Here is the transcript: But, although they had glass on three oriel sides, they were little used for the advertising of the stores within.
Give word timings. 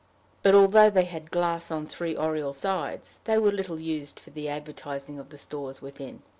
But, 0.41 0.55
although 0.55 0.89
they 0.89 1.05
had 1.05 1.29
glass 1.29 1.69
on 1.69 1.85
three 1.85 2.15
oriel 2.17 2.53
sides, 2.53 3.19
they 3.25 3.37
were 3.37 3.51
little 3.51 3.79
used 3.79 4.19
for 4.19 4.31
the 4.31 4.49
advertising 4.49 5.19
of 5.19 5.29
the 5.29 5.37
stores 5.37 5.79
within. 5.79 6.23